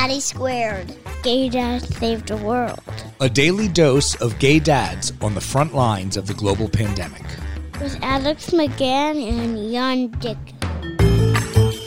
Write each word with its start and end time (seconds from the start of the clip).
Daddy 0.00 0.20
Squared. 0.20 0.94
Gay 1.24 1.48
Dad 1.48 1.82
Saved 1.82 2.28
the 2.28 2.36
World. 2.36 2.78
A 3.20 3.28
daily 3.28 3.66
dose 3.66 4.14
of 4.22 4.38
gay 4.38 4.60
dads 4.60 5.12
on 5.20 5.34
the 5.34 5.40
front 5.40 5.74
lines 5.74 6.16
of 6.16 6.28
the 6.28 6.34
global 6.34 6.68
pandemic. 6.68 7.24
With 7.80 7.98
Alex 8.00 8.50
Maghen 8.50 9.16
and 9.28 9.72
Jan 9.72 10.12
Dick. 10.20 10.38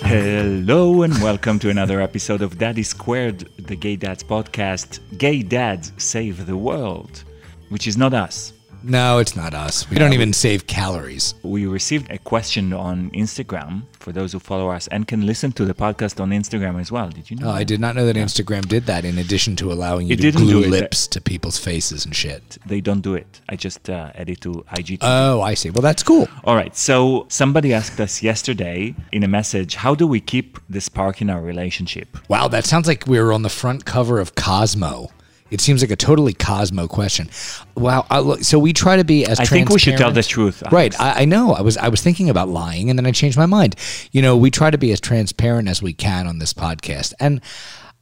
Hello 0.03 1.03
and 1.03 1.13
welcome 1.23 1.57
to 1.59 1.69
another 1.69 2.01
episode 2.01 2.41
of 2.41 2.57
Daddy 2.57 2.83
Squared, 2.83 3.47
the 3.57 3.77
Gay 3.77 3.95
Dads 3.95 4.25
podcast. 4.25 4.99
Gay 5.17 5.41
Dads 5.41 5.93
Save 5.95 6.47
the 6.47 6.57
World, 6.57 7.23
which 7.69 7.87
is 7.87 7.95
not 7.95 8.13
us. 8.13 8.51
No, 8.83 9.19
it's 9.19 9.35
not 9.35 9.53
us. 9.53 9.89
We 9.89 9.97
don't 9.97 10.13
even 10.13 10.33
save 10.33 10.67
calories. 10.67 11.35
We 11.43 11.65
received 11.65 12.11
a 12.11 12.17
question 12.17 12.73
on 12.73 13.11
Instagram 13.11 13.83
for 13.99 14.11
those 14.11 14.33
who 14.33 14.39
follow 14.39 14.69
us 14.69 14.87
and 14.87 15.07
can 15.07 15.25
listen 15.25 15.51
to 15.53 15.65
the 15.65 15.73
podcast 15.73 16.19
on 16.19 16.31
Instagram 16.31 16.79
as 16.79 16.91
well. 16.91 17.09
Did 17.09 17.29
you 17.29 17.37
know? 17.37 17.47
Oh, 17.47 17.51
I 17.51 17.63
did 17.63 17.79
not 17.79 17.95
know 17.95 18.05
that 18.05 18.15
Instagram 18.15 18.67
did 18.67 18.85
that 18.87 19.05
in 19.05 19.17
addition 19.17 19.55
to 19.57 19.71
allowing 19.71 20.07
you 20.07 20.13
It 20.13 20.21
to 20.21 20.31
glue 20.31 20.61
lips 20.61 21.07
to 21.07 21.21
people's 21.21 21.57
faces 21.57 22.05
and 22.05 22.15
shit. 22.15 22.57
They 22.65 22.81
don't 22.81 23.01
do 23.01 23.13
it. 23.15 23.41
I 23.49 23.55
just 23.55 23.89
uh, 23.89 24.11
add 24.15 24.29
it 24.29 24.41
to 24.41 24.65
IGTV. 24.75 24.99
Oh, 25.01 25.41
I 25.41 25.53
see. 25.53 25.69
Well, 25.69 25.81
that's 25.81 26.03
cool. 26.03 26.27
All 26.43 26.55
right. 26.55 26.75
So 26.75 27.25
somebody 27.29 27.73
asked 27.73 27.99
us 27.99 28.23
yesterday 28.23 28.95
in 29.11 29.23
a 29.23 29.27
message, 29.27 29.75
how 29.75 29.93
do 29.95 30.07
we 30.07 30.19
keep 30.19 30.59
the 30.69 30.81
spark 30.81 31.21
in 31.21 31.29
our 31.29 31.41
relationship? 31.41 32.17
Wow, 32.29 32.47
that 32.47 32.65
sounds 32.65 32.87
like 32.87 33.05
we 33.07 33.19
were 33.19 33.33
on 33.33 33.43
the 33.43 33.49
front 33.49 33.85
cover 33.85 34.19
of 34.19 34.35
Cosmo. 34.35 35.11
It 35.51 35.59
seems 35.59 35.81
like 35.81 35.91
a 35.91 35.95
totally 35.97 36.33
Cosmo 36.33 36.87
question. 36.87 37.29
Wow. 37.75 38.05
I, 38.09 38.19
look, 38.19 38.43
so 38.43 38.57
we 38.57 38.71
try 38.71 38.95
to 38.95 39.03
be 39.03 39.25
as 39.25 39.39
I 39.39 39.45
think 39.45 39.69
we 39.69 39.79
should 39.79 39.97
tell 39.97 40.11
the 40.11 40.23
truth. 40.23 40.63
Right. 40.71 40.97
I, 40.99 41.21
I 41.21 41.25
know. 41.25 41.53
I 41.53 41.61
was 41.61 41.77
I 41.77 41.89
was 41.89 42.01
thinking 42.01 42.29
about 42.29 42.47
lying 42.47 42.89
and 42.89 42.97
then 42.97 43.05
I 43.05 43.11
changed 43.11 43.37
my 43.37 43.45
mind. 43.45 43.75
You 44.11 44.21
know, 44.21 44.37
we 44.37 44.49
try 44.49 44.71
to 44.71 44.77
be 44.77 44.91
as 44.93 45.01
transparent 45.01 45.67
as 45.67 45.81
we 45.81 45.93
can 45.93 46.25
on 46.25 46.39
this 46.39 46.53
podcast. 46.53 47.13
And 47.19 47.41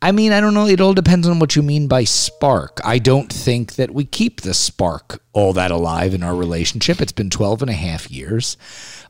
I 0.02 0.12
mean, 0.12 0.32
I 0.32 0.40
don't 0.40 0.54
know. 0.54 0.68
It 0.68 0.80
all 0.80 0.94
depends 0.94 1.28
on 1.28 1.40
what 1.40 1.56
you 1.56 1.64
mean 1.64 1.88
by 1.88 2.06
spark. 2.06 2.80
I 2.86 3.00
don't 3.00 3.32
think 3.32 3.76
that 3.76 3.92
we 3.92 4.06
keep 4.06 4.42
the 4.42 4.54
spark 4.54 5.22
all 5.34 5.52
that 5.54 5.72
alive 5.72 6.14
in 6.14 6.24
our 6.24 6.36
relationship. 6.36 7.02
It's 7.02 7.12
been 7.12 7.30
12 7.30 7.64
and 7.64 7.72
a 7.72 7.74
half 7.74 8.10
years. 8.10 8.56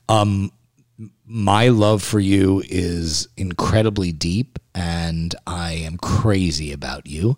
Um, 0.08 0.52
my 1.26 1.68
love 1.68 2.02
for 2.02 2.20
you 2.20 2.64
is 2.68 3.28
incredibly 3.38 4.12
deep 4.12 4.58
and 4.74 5.36
I 5.46 5.74
am 5.74 5.98
crazy 5.98 6.72
about 6.72 7.06
you. 7.06 7.38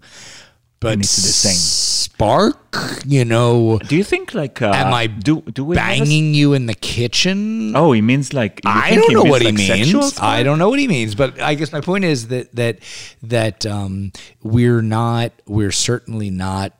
But 0.81 0.97
need 0.97 1.03
to 1.05 1.15
do 1.15 1.21
the 1.21 1.33
same. 1.47 1.53
spark, 1.55 2.57
you 3.05 3.23
know, 3.23 3.77
Do 3.87 3.95
you 3.95 4.03
think 4.03 4.33
like 4.33 4.61
uh, 4.61 4.71
Am 4.73 4.93
I 4.93 5.05
do 5.07 5.41
do 5.41 5.63
we 5.63 5.77
have 5.77 5.87
a 5.87 5.91
s- 5.93 5.99
banging 5.99 6.33
you 6.33 6.53
in 6.53 6.65
the 6.65 6.73
kitchen? 6.73 7.75
Oh, 7.75 7.91
he 7.91 8.01
means 8.01 8.33
like 8.33 8.59
I 8.65 8.95
don't 8.95 9.13
know 9.13 9.23
what 9.23 9.41
he 9.43 9.51
like 9.51 9.59
sexual 9.59 10.01
means. 10.01 10.19
I 10.19 10.41
don't 10.43 10.57
know 10.57 10.69
what 10.69 10.79
he 10.79 10.87
means, 10.87 11.13
but 11.15 11.39
I 11.39 11.53
guess 11.53 11.71
my 11.71 11.81
point 11.81 12.03
is 12.03 12.27
that 12.29 12.53
that 12.55 12.79
that 13.21 13.65
um, 13.65 14.11
we're 14.43 14.81
not. 14.81 15.31
We're 15.45 15.71
certainly 15.71 16.29
not 16.31 16.73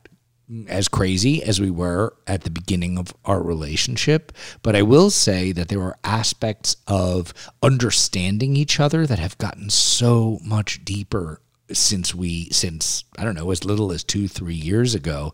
as 0.68 0.88
crazy 0.90 1.42
as 1.44 1.62
we 1.62 1.70
were 1.72 2.14
at 2.28 2.42
the 2.44 2.50
beginning 2.50 2.98
of 2.98 3.14
our 3.24 3.42
relationship. 3.42 4.32
But 4.64 4.76
I 4.76 4.82
will 4.82 5.10
say 5.10 5.52
that 5.54 5.70
there 5.70 5.82
are 5.82 5.98
aspects 6.04 6.76
of 6.88 7.34
understanding 7.64 8.56
each 8.58 8.80
other 8.80 9.06
that 9.08 9.20
have 9.20 9.38
gotten 9.38 9.70
so 9.70 10.40
much 10.44 10.84
deeper 10.84 11.40
since 11.74 12.14
we 12.14 12.50
since 12.50 13.04
I 13.18 13.24
don't 13.24 13.36
know 13.36 13.52
as 13.52 13.66
little 13.66 13.92
as 13.92 14.04
two 14.04 14.28
three 14.28 14.56
years 14.56 14.96
ago. 14.96 15.34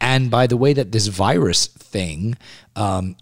And 0.00 0.30
by 0.30 0.46
the 0.46 0.56
way 0.56 0.72
that 0.74 0.92
this 0.92 1.06
virus 1.06 1.66
thing 1.66 2.36
um, 2.74 3.16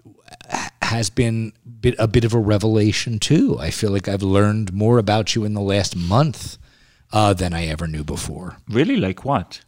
has 0.82 1.10
been 1.10 1.52
bit, 1.80 1.94
a 1.98 2.08
bit 2.08 2.24
of 2.24 2.34
a 2.34 2.38
revelation 2.38 3.18
too. 3.18 3.56
I 3.58 3.70
feel 3.70 3.90
like 3.90 4.08
I've 4.08 4.22
learned 4.22 4.72
more 4.72 4.98
about 4.98 5.34
you 5.34 5.44
in 5.44 5.54
the 5.54 5.60
last 5.60 5.96
month 5.96 6.58
uh, 7.12 7.32
than 7.34 7.52
I 7.52 7.66
ever 7.66 7.86
knew 7.86 8.04
before. 8.04 8.56
Really, 8.68 8.96
like 8.96 9.24
what? 9.24 9.60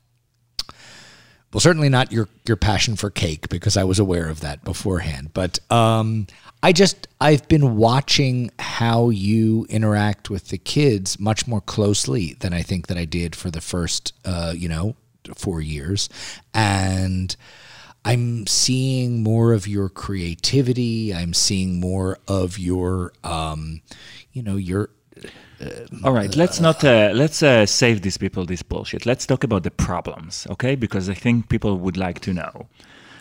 Well, 1.53 1.61
certainly 1.61 1.89
not 1.89 2.13
your 2.13 2.29
your 2.47 2.57
passion 2.57 2.97
for 2.97 3.11
cake 3.11 3.49
because 3.49 3.77
I 3.77 3.85
was 3.85 3.99
aware 3.99 4.29
of 4.29 4.41
that 4.41 4.65
beforehand. 4.65 5.31
But 5.33 5.59
um, 5.71 6.27
I 6.63 6.73
just 6.73 7.07
I've 7.21 7.49
been 7.49 7.77
watching 7.77 8.51
how 8.59 9.11
you 9.11 9.67
interact 9.69 10.29
with 10.29 10.49
the 10.49 10.59
kids 10.59 11.19
much 11.21 11.47
more 11.47 11.61
closely 11.61 12.35
than 12.41 12.53
I 12.53 12.63
think 12.63 12.89
that 12.89 12.99
I 12.99 13.05
did 13.05 13.35
for 13.37 13.51
the 13.51 13.61
first 13.61 14.13
uh, 14.25 14.53
you 14.57 14.69
know 14.69 14.97
four 15.35 15.61
years, 15.61 16.09
and 16.53 17.35
I'm 18.05 18.47
seeing 18.47 19.23
more 19.23 19.53
of 19.53 19.67
your 19.67 19.89
creativity. 19.89 21.15
I'm 21.15 21.35
seeing 21.35 21.81
more 21.81 22.19
of 22.29 22.59
your 22.59 23.13
um, 23.25 23.81
you 24.33 24.43
know 24.43 24.57
your 24.57 24.91
All 26.05 26.13
right, 26.13 26.37
let's 26.37 26.61
not 26.61 26.85
uh, 26.85 27.11
let's 27.15 27.43
uh, 27.43 27.65
save 27.65 28.03
these 28.03 28.19
people 28.19 28.45
this 28.45 28.63
bullshit. 28.63 29.07
Let's 29.07 29.27
talk 29.27 29.43
about 29.43 29.63
the 29.63 29.71
problems, 29.71 30.47
okay? 30.51 30.75
Because 30.75 31.09
I 31.09 31.15
think 31.15 31.49
people 31.49 31.79
would 31.79 31.97
like 31.97 32.21
to 32.21 32.35
know, 32.35 32.69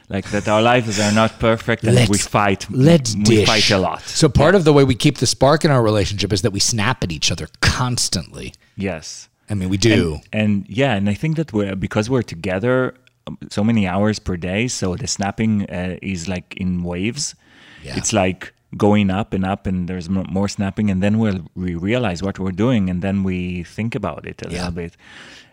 like 0.10 0.30
that 0.32 0.48
our 0.48 0.62
lives 0.62 1.00
are 1.00 1.14
not 1.14 1.40
perfect 1.40 1.84
and 1.86 2.10
we 2.10 2.18
fight. 2.18 2.68
Let's 2.70 3.16
we 3.16 3.24
dish. 3.24 3.48
fight 3.48 3.72
a 3.72 3.78
lot. 3.78 4.02
So 4.02 4.28
part 4.28 4.54
of 4.54 4.66
the 4.66 4.74
way 4.74 4.84
we 4.84 4.96
keep 4.96 5.20
the 5.20 5.28
spark 5.28 5.64
in 5.64 5.72
our 5.72 5.82
relationship 5.82 6.34
is 6.34 6.42
that 6.42 6.52
we 6.52 6.60
snap 6.60 7.04
at 7.04 7.12
each 7.12 7.32
other 7.32 7.48
constantly. 7.62 8.54
yes, 8.76 9.30
I 9.50 9.54
mean, 9.54 9.70
we 9.70 9.78
do. 9.78 10.20
and 10.34 10.66
yeah, 10.68 10.94
and 10.96 11.10
I 11.10 11.14
think 11.14 11.38
that 11.38 11.54
we're 11.54 11.76
because 11.76 12.10
we're 12.10 12.24
together 12.24 12.96
um, 13.28 13.38
so 13.50 13.64
many 13.64 13.88
hours 13.88 14.20
per 14.20 14.36
day. 14.36 14.68
So 14.68 14.96
the 14.96 15.08
snapping 15.08 15.70
uh, 15.70 15.98
is 16.02 16.28
like 16.28 16.54
in 16.58 16.84
waves. 16.84 17.34
Yeah. 17.82 17.98
It's 17.98 18.12
like 18.12 18.55
going 18.78 19.10
up 19.10 19.34
and 19.34 19.46
up, 19.46 19.66
and 19.68 19.88
there's 19.88 20.10
more 20.10 20.48
snapping, 20.50 20.90
and 20.92 21.02
then 21.02 21.18
we'll, 21.20 21.46
we 21.56 21.76
realize 21.76 22.22
what 22.24 22.40
we're 22.40 22.52
doing, 22.52 22.90
and 22.90 23.02
then 23.02 23.24
we 23.24 23.64
think 23.64 23.96
about 23.96 24.26
it 24.28 24.42
a 24.46 24.50
Yeah. 24.50 24.58
little 24.60 24.72
bit, 24.74 24.98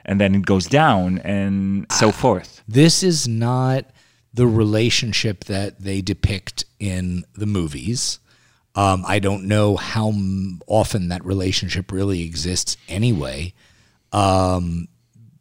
and 0.05 0.21
then 0.21 0.35
it 0.35 0.45
goes 0.47 0.67
down, 0.67 1.19
and 1.19 1.87
so 1.93 2.11
forth. 2.11 2.63
this 2.67 3.03
is 3.03 3.29
not 3.29 3.85
the 4.35 4.47
relationship 4.47 5.45
that 5.45 5.81
they 5.81 6.01
depict 6.01 6.65
in 6.81 7.25
the 7.35 7.47
movies. 7.47 8.19
Um, 8.75 9.05
I 9.07 9.19
don't 9.19 9.45
know 9.45 9.77
how 9.77 10.09
m- 10.09 10.61
often 10.67 11.09
that 11.09 11.23
relationship 11.25 11.93
really 11.93 12.23
exists 12.23 12.79
anyway. 12.89 13.53
Um, 14.13 14.89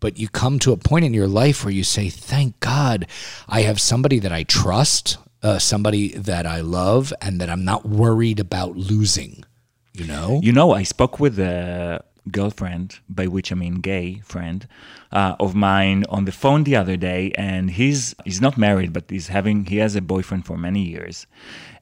but 0.02 0.18
you 0.20 0.28
come 0.28 0.60
to 0.60 0.72
a 0.74 0.78
point 0.78 1.06
in 1.06 1.14
your 1.14 1.28
life 1.28 1.64
where 1.64 1.74
you 1.74 1.84
say, 1.84 2.10
thank 2.10 2.60
God 2.60 3.08
I 3.48 3.62
have 3.62 3.80
somebody 3.80 4.20
that 4.20 4.32
I 4.34 4.44
trust, 4.44 5.18
uh, 5.44 5.60
somebody 5.60 6.10
that 6.10 6.46
I 6.46 6.62
love, 6.62 7.14
and 7.22 7.40
that 7.42 7.50
I'm 7.50 7.66
not 7.66 7.86
worried 7.86 8.40
about 8.40 8.76
losing. 8.76 9.44
You 9.94 10.06
know? 10.06 10.40
You 10.42 10.54
know, 10.54 10.72
I 10.72 10.84
spoke 10.84 11.20
with 11.20 11.40
a 11.40 12.04
girlfriend, 12.30 13.00
by 13.10 13.28
which 13.28 13.52
I 13.52 13.56
mean 13.56 13.76
gay 13.76 14.22
friend, 14.24 14.68
uh, 15.12 15.36
of 15.40 15.56
mine 15.56 16.06
on 16.10 16.26
the 16.26 16.32
phone 16.32 16.64
the 16.64 16.76
other 16.76 16.98
day, 16.98 17.32
and 17.36 17.72
he's 17.72 18.16
he's 18.24 18.42
not 18.42 18.58
married, 18.58 18.94
but 18.94 19.10
he's 19.10 19.28
having 19.28 19.66
he 19.66 19.78
has 19.78 19.96
a 19.96 20.02
boyfriend 20.02 20.46
for 20.46 20.58
many 20.58 20.82
years, 20.82 21.26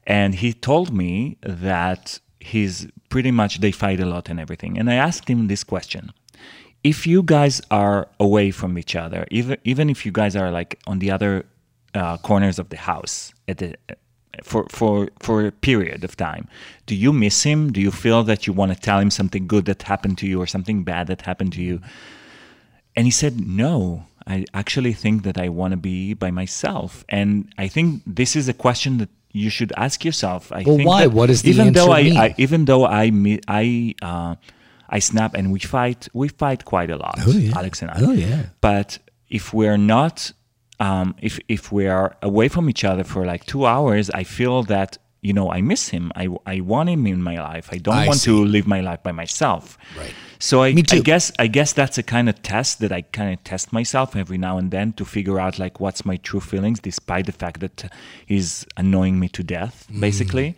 and 0.06 0.34
he 0.34 0.52
told 0.52 0.92
me 0.92 1.36
that 1.42 2.20
he's 2.40 2.88
pretty 3.10 3.30
much 3.30 3.60
they 3.60 3.72
fight 3.72 4.00
a 4.00 4.06
lot 4.06 4.28
and 4.28 4.40
everything, 4.40 4.78
and 4.78 4.90
I 4.90 4.94
asked 4.94 5.28
him 5.28 5.48
this 5.48 5.64
question. 5.64 6.12
If 6.82 7.06
you 7.06 7.22
guys 7.22 7.60
are 7.70 8.08
away 8.18 8.50
from 8.50 8.78
each 8.78 8.96
other, 8.96 9.26
even 9.30 9.58
even 9.64 9.90
if 9.90 10.06
you 10.06 10.12
guys 10.12 10.34
are 10.34 10.50
like 10.50 10.78
on 10.86 10.98
the 11.00 11.10
other 11.10 11.44
uh, 11.94 12.16
corners 12.18 12.58
of 12.58 12.68
the 12.68 12.76
house 12.76 13.32
at 13.48 13.58
the 13.58 13.74
for 14.44 14.66
for 14.70 15.08
for 15.18 15.44
a 15.46 15.52
period 15.52 16.04
of 16.04 16.16
time 16.16 16.46
do 16.86 16.94
you 16.94 17.12
miss 17.12 17.42
him 17.42 17.72
do 17.72 17.80
you 17.80 17.90
feel 17.90 18.22
that 18.22 18.46
you 18.46 18.52
want 18.52 18.72
to 18.72 18.78
tell 18.80 18.98
him 19.00 19.10
something 19.10 19.46
good 19.46 19.64
that 19.66 19.82
happened 19.82 20.16
to 20.18 20.26
you 20.26 20.40
or 20.40 20.46
something 20.46 20.84
bad 20.84 21.06
that 21.08 21.22
happened 21.22 21.52
to 21.52 21.60
you 21.62 21.80
and 22.96 23.06
he 23.06 23.10
said 23.10 23.40
no 23.46 24.04
i 24.26 24.44
actually 24.54 24.92
think 24.92 25.24
that 25.24 25.36
i 25.36 25.48
want 25.48 25.72
to 25.72 25.76
be 25.76 26.14
by 26.14 26.30
myself 26.30 27.04
and 27.08 27.52
i 27.58 27.66
think 27.68 28.02
this 28.06 28.36
is 28.36 28.48
a 28.48 28.54
question 28.54 28.98
that 28.98 29.08
you 29.32 29.50
should 29.50 29.72
ask 29.76 30.04
yourself 30.04 30.50
i 30.52 30.62
Well, 30.62 30.76
think 30.76 30.88
why? 30.88 31.06
What 31.06 31.26
does 31.26 31.42
the 31.42 31.50
even 31.50 31.72
though 31.72 31.90
I? 31.90 32.00
I 32.00 32.34
even 32.38 32.64
though 32.64 32.84
i 32.84 33.04
i 33.48 33.94
uh, 34.02 34.34
i 34.88 34.98
snap 35.00 35.34
and 35.34 35.52
we 35.52 35.60
fight 35.60 36.08
we 36.14 36.28
fight 36.28 36.64
quite 36.64 36.90
a 36.90 36.96
lot 36.96 37.16
Oh, 37.26 37.32
yeah. 37.32 37.58
alex 37.58 37.82
and 37.82 37.90
i 37.90 37.98
Oh, 38.00 38.12
yeah. 38.12 38.46
but 38.60 38.98
if 39.28 39.52
we're 39.52 39.76
not 39.96 40.32
um, 40.80 41.14
if 41.28 41.38
if 41.56 41.70
we 41.76 41.86
are 41.86 42.08
away 42.22 42.48
from 42.48 42.64
each 42.72 42.84
other 42.90 43.04
for 43.04 43.20
like 43.32 43.42
two 43.52 43.64
hours 43.66 44.10
i 44.10 44.24
feel 44.24 44.62
that 44.74 44.90
you 45.26 45.32
know 45.38 45.46
i 45.52 45.60
miss 45.60 45.82
him 45.94 46.10
i, 46.16 46.26
I 46.46 46.60
want 46.60 46.88
him 46.88 47.06
in 47.06 47.20
my 47.30 47.36
life 47.50 47.68
i 47.76 47.78
don't 47.78 47.94
I 48.04 48.06
want 48.06 48.20
see. 48.20 48.30
to 48.30 48.44
live 48.56 48.66
my 48.66 48.80
life 48.80 49.02
by 49.02 49.12
myself 49.12 49.76
Right. 49.96 50.14
So 50.42 50.62
I, 50.62 50.72
Me 50.72 50.82
I 50.90 50.98
guess 51.10 51.30
i 51.38 51.46
guess 51.46 51.70
that's 51.80 51.98
a 51.98 52.02
kind 52.02 52.26
of 52.28 52.36
test 52.42 52.80
that 52.80 52.92
i 52.98 53.02
kind 53.02 53.30
of 53.34 53.44
test 53.44 53.72
myself 53.72 54.16
every 54.16 54.38
now 54.38 54.54
and 54.60 54.70
then 54.70 54.92
to 54.94 55.04
figure 55.04 55.38
out 55.44 55.58
like 55.64 55.74
what's 55.80 56.02
my 56.10 56.16
true 56.28 56.40
feelings 56.40 56.80
despite 56.80 57.26
the 57.26 57.36
fact 57.42 57.60
that 57.60 57.76
he's 58.26 58.66
annoying 58.76 59.16
me 59.22 59.28
to 59.28 59.42
death 59.42 59.86
Mm. 59.90 60.00
basically. 60.00 60.48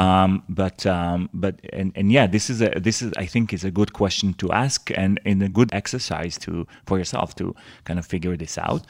Um, 0.00 0.30
but 0.60 0.78
um, 0.86 1.28
but 1.42 1.54
and, 1.80 1.92
and 1.98 2.06
yeah 2.16 2.26
this 2.36 2.48
is 2.52 2.58
a 2.62 2.70
this 2.88 3.02
is 3.02 3.12
i 3.24 3.26
think 3.32 3.52
is 3.52 3.64
a 3.64 3.70
good 3.80 3.92
question 3.92 4.28
to 4.34 4.46
ask 4.64 4.80
and, 5.02 5.12
and 5.28 5.42
a 5.42 5.48
good 5.58 5.70
exercise 5.80 6.34
to 6.44 6.66
for 6.86 6.96
yourself 6.98 7.34
to 7.40 7.54
kind 7.84 7.98
of 7.98 8.06
figure 8.06 8.36
this 8.36 8.56
out. 8.58 8.82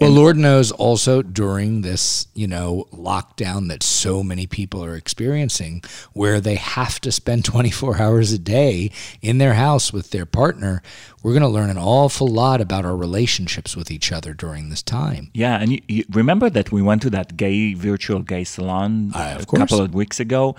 Well, 0.00 0.10
Lord 0.22 0.36
knows 0.36 0.68
also 0.86 1.14
during 1.22 1.82
this, 1.82 2.28
you 2.34 2.46
know, 2.54 2.86
lockdown 3.10 3.68
that 3.68 3.82
so 3.82 4.22
many 4.22 4.46
people 4.46 4.80
are 4.88 4.96
experiencing, 5.04 5.82
where 6.20 6.40
they 6.40 6.56
have 6.78 7.00
to 7.00 7.10
spend 7.20 7.44
24 7.54 8.00
hours 8.04 8.32
a 8.32 8.38
day 8.38 8.90
in 9.20 9.38
their 9.38 9.54
house 9.54 9.65
with 9.92 10.10
their 10.10 10.26
partner, 10.26 10.82
we're 11.22 11.32
going 11.32 11.42
to 11.42 11.48
learn 11.48 11.70
an 11.70 11.78
awful 11.78 12.28
lot 12.28 12.60
about 12.60 12.84
our 12.84 12.96
relationships 12.96 13.76
with 13.76 13.90
each 13.90 14.12
other 14.12 14.32
during 14.34 14.70
this 14.70 14.82
time. 14.82 15.30
Yeah, 15.34 15.60
and 15.60 15.72
you, 15.72 15.80
you 15.88 16.04
remember 16.10 16.48
that 16.50 16.70
we 16.72 16.82
went 16.82 17.02
to 17.02 17.10
that 17.10 17.36
gay 17.36 17.74
virtual 17.74 18.20
gay 18.20 18.44
salon 18.44 19.12
Uh, 19.14 19.38
a 19.40 19.46
couple 19.46 19.80
of 19.80 19.94
weeks 19.94 20.20
ago, 20.20 20.54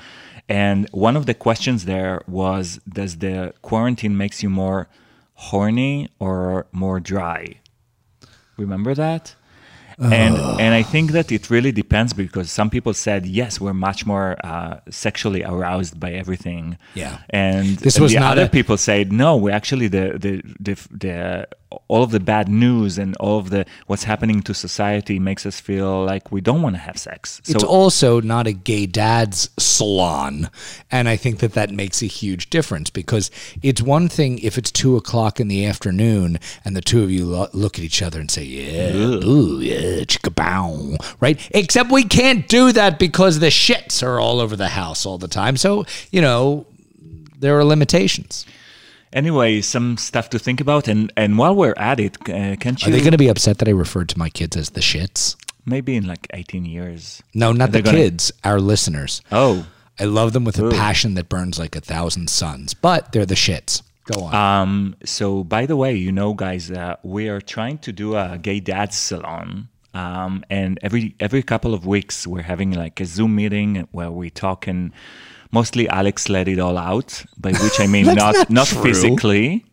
and 0.50 0.88
one 0.92 1.16
of 1.18 1.26
the 1.26 1.34
questions 1.34 1.86
there 1.86 2.22
was, 2.28 2.80
"Does 2.88 3.18
the 3.18 3.54
quarantine 3.62 4.16
makes 4.18 4.44
you 4.44 4.50
more 4.50 4.88
horny 5.50 6.10
or 6.20 6.68
more 6.72 7.00
dry?" 7.00 7.42
Remember 8.58 8.94
that? 8.96 9.36
And 10.00 10.38
and 10.38 10.76
I 10.76 10.84
think 10.84 11.12
that 11.12 11.32
it 11.32 11.50
really 11.50 11.72
depends 11.72 12.14
because 12.14 12.52
some 12.52 12.70
people 12.70 12.94
said 12.94 13.26
yes, 13.26 13.60
we're 13.60 13.74
much 13.74 14.06
more 14.06 14.38
uh, 14.44 14.80
sexually 14.92 15.44
aroused 15.44 16.00
by 16.00 16.12
everything. 16.12 16.78
Yeah. 16.94 17.18
and 17.32 17.78
This 17.80 18.00
was 18.00 18.12
the 18.12 18.20
other 18.24 18.44
a- 18.46 18.50
people 18.50 18.78
said 18.78 19.12
no. 19.12 19.36
We 19.38 19.52
actually 19.52 19.88
the 19.88 20.18
the 20.20 20.42
the, 20.60 20.74
the 20.92 21.48
all 21.70 22.04
of 22.04 22.12
the 22.12 22.20
bad 22.20 22.48
news 22.48 22.98
and 22.98 23.16
all 23.18 23.40
of 23.40 23.50
the 23.50 23.66
what's 23.88 24.04
happening 24.04 24.42
to 24.42 24.54
society 24.54 25.20
makes 25.20 25.46
us 25.46 25.60
feel 25.60 26.06
like 26.06 26.32
we 26.32 26.40
don't 26.40 26.62
want 26.62 26.76
to 26.76 26.80
have 26.80 26.98
sex. 26.98 27.42
It's 27.46 27.64
also 27.64 28.22
not 28.22 28.48
a 28.48 28.54
gay 28.54 28.86
dad's 28.86 29.50
salon. 29.58 30.50
And 30.92 31.10
I 31.10 31.18
think 31.18 31.40
that 31.40 31.54
that 31.54 31.72
makes 31.72 32.02
a 32.02 32.06
huge 32.06 32.50
difference 32.50 32.90
because 32.90 33.30
it's 33.62 33.82
one 33.82 34.08
thing 34.08 34.40
if 34.40 34.58
it's 34.58 34.72
two 34.72 34.96
o'clock 34.96 35.40
in 35.40 35.50
the 35.50 35.66
afternoon 35.66 36.40
and 36.64 36.76
the 36.76 36.82
two 36.82 37.04
of 37.04 37.12
you 37.12 37.26
lo- 37.26 37.50
look 37.54 37.78
at 37.78 37.84
each 37.84 38.02
other 38.02 38.20
and 38.20 38.32
say, 38.32 38.44
yeah, 38.44 38.94
ooh, 38.94 39.60
yeah, 39.60 40.04
chicka 40.04 41.08
right? 41.20 41.50
Except 41.52 41.92
we 41.92 42.04
can't 42.04 42.48
do 42.48 42.72
that 42.72 42.98
because 43.00 43.40
the 43.40 43.48
shits 43.48 44.02
are 44.04 44.20
all 44.20 44.40
over 44.40 44.56
the 44.56 44.70
house 44.70 45.06
all 45.06 45.18
the 45.18 45.28
time. 45.28 45.58
So, 45.58 45.86
you 46.12 46.22
know, 46.22 46.66
there 47.40 47.58
are 47.58 47.64
limitations. 47.64 48.46
Anyway, 49.14 49.62
some 49.62 49.98
stuff 49.98 50.30
to 50.32 50.40
think 50.40 50.62
about. 50.62 50.88
And 50.88 51.12
and 51.18 51.38
while 51.38 51.56
we're 51.56 51.76
at 51.78 52.00
it, 52.00 52.18
uh, 52.30 52.56
can't 52.58 52.82
you? 52.82 52.90
Are 52.90 52.92
they 52.92 53.00
going 53.00 53.12
to 53.12 53.18
be 53.18 53.28
upset 53.30 53.58
that 53.60 53.68
I 53.68 53.72
referred 53.72 54.10
to 54.10 54.20
my 54.20 54.30
kids 54.30 54.58
as 54.58 54.72
the 54.72 54.82
shits? 54.82 55.36
maybe 55.68 55.96
in 55.96 56.08
like 56.08 56.26
eighteen 56.34 56.66
years? 56.66 57.22
No, 57.34 57.52
not 57.52 57.72
the 57.72 57.82
gonna- 57.82 57.98
kids, 57.98 58.32
our 58.44 58.60
listeners. 58.60 59.22
Oh. 59.32 59.68
I 60.00 60.06
love 60.06 60.32
them 60.34 60.46
with 60.46 60.60
a 60.60 60.70
passion 60.70 61.16
that 61.16 61.28
burns 61.28 61.58
like 61.58 61.76
a 61.76 61.82
thousand 61.82 62.30
suns, 62.30 62.76
but 62.76 63.12
they're 63.12 63.26
the 63.26 63.34
shits. 63.34 63.82
Go 64.06 64.26
on. 64.26 64.36
Um, 64.36 64.96
so, 65.04 65.44
by 65.44 65.66
the 65.66 65.76
way, 65.76 65.96
you 65.96 66.12
know, 66.12 66.36
guys, 66.36 66.70
uh, 66.70 66.98
we 67.02 67.30
are 67.30 67.42
trying 67.42 67.80
to 67.80 67.92
do 67.92 68.16
a 68.16 68.38
gay 68.40 68.60
dads 68.60 68.96
salon. 68.96 69.70
Um, 69.96 70.46
and 70.52 70.78
every 70.84 71.16
every 71.20 71.42
couple 71.42 71.74
of 71.74 71.88
weeks, 71.88 72.28
we're 72.28 72.44
having 72.44 72.72
like 72.72 73.00
a 73.02 73.06
Zoom 73.06 73.36
meeting 73.36 73.88
where 73.92 74.12
we 74.12 74.30
talk, 74.30 74.68
and 74.68 74.92
mostly 75.52 75.88
Alex 75.90 76.30
let 76.30 76.48
it 76.48 76.60
all 76.60 76.78
out. 76.78 77.26
By 77.38 77.52
which 77.52 77.80
I 77.80 77.88
mean 77.88 78.06
not 78.16 78.50
not 78.50 78.50
not 78.50 78.68
physically. 78.68 79.66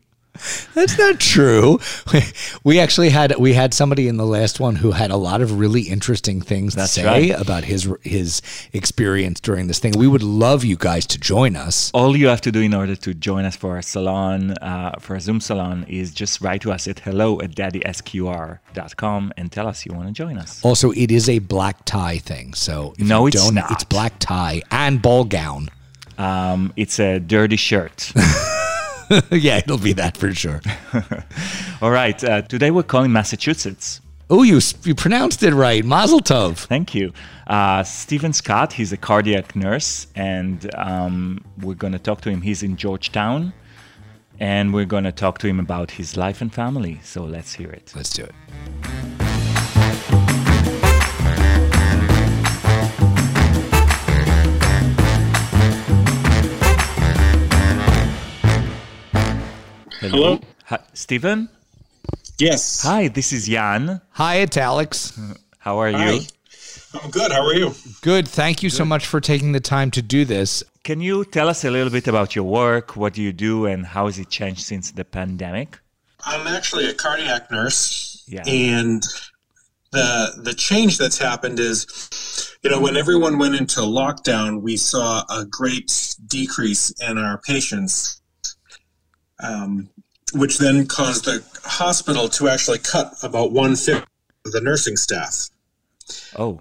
That's 0.75 0.99
not 0.99 1.21
true. 1.21 1.79
We 2.65 2.81
actually 2.81 3.11
had 3.11 3.37
we 3.37 3.53
had 3.53 3.75
somebody 3.75 4.09
in 4.09 4.17
the 4.17 4.25
last 4.27 4.59
one 4.59 4.77
who 4.77 4.93
had 4.93 5.11
a 5.11 5.17
lot 5.17 5.43
of 5.43 5.59
really 5.59 5.83
interesting 5.83 6.41
things 6.41 6.75
That's 6.75 6.95
to 6.95 7.01
say 7.01 7.07
right. 7.07 7.41
about 7.41 7.65
his 7.65 7.87
his 8.03 8.41
experience 8.73 9.39
during 9.41 9.67
this 9.67 9.79
thing. 9.79 9.93
We 9.97 10.07
would 10.07 10.23
love 10.23 10.65
you 10.65 10.77
guys 10.77 11.07
to 11.09 11.19
join 11.19 11.55
us. 11.57 11.91
All 11.93 12.17
you 12.17 12.29
have 12.29 12.41
to 12.43 12.53
do 12.53 12.61
in 12.61 12.73
order 12.73 12.97
to 12.97 13.13
join 13.15 13.45
us 13.45 13.55
for 13.55 13.75
our 13.77 13.83
salon, 13.83 14.53
uh, 14.63 14.93
for 14.99 15.15
a 15.17 15.21
Zoom 15.21 15.41
salon, 15.41 15.85
is 15.89 16.13
just 16.15 16.41
write 16.41 16.63
to 16.63 16.73
us 16.73 16.89
at 16.89 17.01
hello 17.01 17.41
at 17.41 17.55
daddysqr.com 17.55 19.33
and 19.37 19.53
tell 19.53 19.67
us 19.69 19.85
you 19.85 19.93
want 19.93 20.07
to 20.09 20.13
join 20.13 20.39
us. 20.39 20.65
Also, 20.65 20.91
it 20.93 21.11
is 21.11 21.29
a 21.29 21.39
black 21.41 21.85
tie 21.85 22.19
thing. 22.19 22.55
So 22.55 22.95
if 22.99 23.07
No, 23.07 23.27
it's 23.27 23.37
don't, 23.37 23.55
not. 23.55 23.71
It's 23.73 23.85
black 23.85 24.19
tie 24.21 24.63
and 24.71 25.03
ball 25.03 25.25
gown. 25.25 25.69
Um, 26.17 26.73
it's 26.77 26.99
a 26.99 27.19
dirty 27.21 27.57
shirt. 27.57 28.13
yeah, 29.31 29.59
it'll 29.59 29.79
be 29.79 29.93
that 29.95 30.17
for 30.17 30.33
sure. 30.35 30.61
All 31.83 31.91
right. 31.91 32.23
Uh, 32.23 32.43
today 32.43 32.71
we're 32.71 32.83
calling 32.83 33.13
Massachusetts. 33.13 34.01
Oh, 34.31 34.43
you 34.43 34.61
you 34.85 34.95
pronounced 34.95 35.43
it 35.43 35.53
right. 35.53 35.85
Mazel 35.85 36.21
tov. 36.21 36.57
Thank 36.57 36.95
you. 36.95 37.13
Uh, 37.47 37.83
Stephen 37.83 38.33
Scott, 38.33 38.73
he's 38.73 38.93
a 38.93 38.97
cardiac 38.97 39.55
nurse, 39.55 40.07
and 40.15 40.75
um, 40.77 41.45
we're 41.61 41.75
going 41.75 41.93
to 41.93 41.99
talk 41.99 42.23
to 42.23 42.31
him. 42.31 42.41
He's 42.41 42.63
in 42.63 42.77
Georgetown, 42.77 43.53
and 44.41 44.73
we're 44.73 44.87
going 44.87 45.05
to 45.05 45.13
talk 45.13 45.39
to 45.41 45.47
him 45.47 45.61
about 45.61 45.91
his 45.91 46.17
life 46.17 46.41
and 46.41 46.53
family. 46.53 47.01
So 47.03 47.25
let's 47.25 47.53
hear 47.53 47.71
it. 47.71 47.93
Let's 47.95 48.11
do 48.11 48.25
it. 48.25 48.35
Hello? 60.11 60.41
Hi, 60.67 60.79
Stephen? 60.93 61.49
Yes. 62.39 62.83
Hi, 62.83 63.09
this 63.09 63.33
is 63.33 63.47
Jan. 63.47 64.01
Hi, 64.11 64.37
it's 64.37 64.57
Alex. 64.57 65.19
How 65.59 65.79
are 65.79 65.91
you? 65.91 65.97
Hi. 65.97 66.19
I'm 67.03 67.11
good. 67.11 67.33
How 67.33 67.45
are 67.47 67.55
you? 67.55 67.75
Good. 68.03 68.29
Thank 68.29 68.63
you 68.63 68.71
so 68.71 68.85
much 68.85 69.07
for 69.07 69.21
taking 69.21 69.53
the 69.53 69.61
time 69.61 69.91
to 69.93 70.03
do 70.03 70.25
this. 70.25 70.63
Can 70.83 71.01
you 71.01 71.25
tell 71.25 71.49
us 71.49 71.65
a 71.65 71.71
little 71.71 71.91
bit 71.91 72.07
about 72.07 72.35
your 72.35 72.45
work? 72.45 72.97
What 72.97 73.15
do 73.15 73.23
you 73.23 73.33
do, 73.33 73.67
and 73.67 73.87
how 73.87 74.07
has 74.07 74.19
it 74.19 74.31
changed 74.31 74.61
since 74.61 74.91
the 74.91 75.05
pandemic? 75.05 75.79
I'm 76.25 76.47
actually 76.47 76.89
a 76.89 76.95
cardiac 76.95 77.51
nurse. 77.51 78.25
Yeah. 78.29 78.43
And 78.47 79.03
the 79.93 80.33
the 80.43 80.55
change 80.55 80.99
that's 80.99 81.19
happened 81.19 81.61
is 81.61 81.87
you 82.65 82.71
know, 82.71 82.81
when 82.81 82.97
everyone 82.97 83.39
went 83.39 83.55
into 83.55 83.81
lockdown, 83.81 84.63
we 84.63 84.79
saw 84.79 85.23
a 85.29 85.45
great 85.45 86.17
decrease 86.27 86.91
in 87.07 87.19
our 87.19 87.39
patients. 87.39 88.23
Um, 89.39 89.91
which 90.35 90.59
then 90.59 90.87
caused 90.87 91.25
the 91.25 91.45
hospital 91.65 92.29
to 92.29 92.49
actually 92.49 92.79
cut 92.79 93.15
about 93.23 93.53
one 93.53 93.77
fifth 93.77 94.07
of 94.45 94.53
the 94.53 94.61
nursing 94.61 94.97
staff. 94.97 95.49
Oh, 96.37 96.61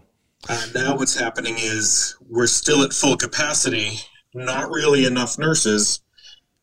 Uh, 0.50 0.66
now 0.76 0.98
what's 0.98 1.16
happening 1.18 1.56
is 1.58 2.16
we're 2.30 2.48
still 2.48 2.84
at 2.84 2.92
full 2.92 3.16
capacity, 3.16 4.00
not 4.34 4.70
really 4.70 5.06
enough 5.06 5.40
nurses, 5.40 6.02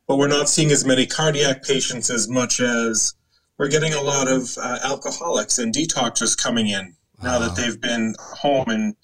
but 0.06 0.16
we're 0.16 0.28
not 0.28 0.48
seeing 0.50 0.70
as 0.70 0.84
many 0.84 1.06
cardiac 1.06 1.62
patients 1.62 2.10
as 2.10 2.28
much 2.28 2.60
as 2.60 3.14
we're 3.58 3.68
getting 3.68 3.94
a 3.94 4.00
lot 4.00 4.28
of 4.28 4.56
uh, 4.58 4.78
alcoholics 4.82 5.58
and 5.58 5.74
detoxers 5.74 6.36
coming 6.36 6.68
in 6.68 6.94
now 7.22 7.38
that 7.38 7.56
they've 7.56 7.80
been 7.80 8.14
home 8.18 8.68
and 8.68 8.96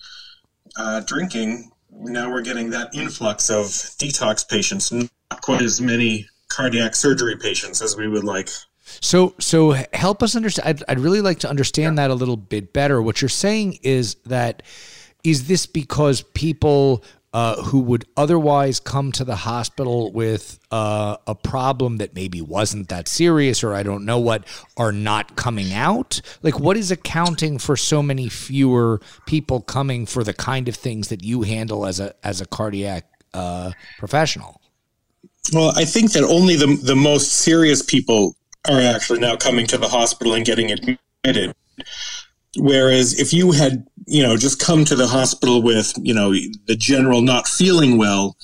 uh, 0.76 1.00
drinking. 1.00 1.70
Now 1.90 2.30
we're 2.30 2.42
getting 2.42 2.70
that 2.70 2.94
influx 2.94 3.48
of 3.48 3.66
detox 3.66 4.46
patients, 4.46 4.92
not 4.92 5.08
quite 5.40 5.62
as 5.62 5.80
many 5.80 6.28
cardiac 6.48 6.94
surgery 6.94 7.36
patients 7.36 7.82
as 7.82 7.96
we 7.96 8.08
would 8.08 8.24
like. 8.24 8.48
So, 8.84 9.34
so 9.38 9.76
help 9.92 10.22
us 10.22 10.36
understand. 10.36 10.68
I'd, 10.68 10.84
I'd 10.88 11.00
really 11.00 11.20
like 11.20 11.40
to 11.40 11.50
understand 11.50 11.98
that 11.98 12.10
a 12.10 12.14
little 12.14 12.36
bit 12.36 12.72
better. 12.72 13.02
What 13.02 13.20
you're 13.20 13.28
saying 13.28 13.80
is 13.82 14.14
that 14.26 14.62
is 15.24 15.48
this 15.48 15.66
because 15.66 16.22
people 16.22 17.04
uh, 17.36 17.62
who 17.64 17.80
would 17.80 18.06
otherwise 18.16 18.80
come 18.80 19.12
to 19.12 19.22
the 19.22 19.36
hospital 19.36 20.10
with 20.12 20.58
uh, 20.70 21.16
a 21.26 21.34
problem 21.34 21.98
that 21.98 22.14
maybe 22.14 22.40
wasn't 22.40 22.88
that 22.88 23.08
serious, 23.08 23.62
or 23.62 23.74
I 23.74 23.82
don't 23.82 24.06
know 24.06 24.18
what, 24.18 24.46
are 24.78 24.92
not 24.92 25.36
coming 25.36 25.74
out? 25.74 26.22
Like, 26.42 26.58
what 26.58 26.78
is 26.78 26.90
accounting 26.90 27.58
for 27.58 27.76
so 27.76 28.02
many 28.02 28.30
fewer 28.30 29.02
people 29.26 29.60
coming 29.60 30.06
for 30.06 30.24
the 30.24 30.32
kind 30.32 30.66
of 30.66 30.76
things 30.76 31.08
that 31.08 31.24
you 31.24 31.42
handle 31.42 31.84
as 31.84 32.00
a 32.00 32.14
as 32.24 32.40
a 32.40 32.46
cardiac 32.46 33.04
uh, 33.34 33.72
professional? 33.98 34.62
Well, 35.52 35.72
I 35.76 35.84
think 35.84 36.12
that 36.12 36.24
only 36.24 36.56
the 36.56 36.78
the 36.82 36.96
most 36.96 37.32
serious 37.32 37.82
people 37.82 38.36
are 38.68 38.80
actually 38.80 39.20
now 39.20 39.36
coming 39.36 39.66
to 39.68 39.78
the 39.78 39.88
hospital 39.88 40.34
and 40.34 40.44
getting 40.44 40.72
admitted. 40.72 41.54
Whereas 42.58 43.18
if 43.20 43.32
you 43.32 43.52
had, 43.52 43.86
you 44.06 44.22
know, 44.22 44.36
just 44.36 44.58
come 44.58 44.84
to 44.86 44.96
the 44.96 45.06
hospital 45.06 45.62
with, 45.62 45.92
you 46.00 46.14
know, 46.14 46.32
the 46.66 46.76
general 46.76 47.20
not 47.20 47.46
feeling 47.46 47.98
well, 47.98 48.36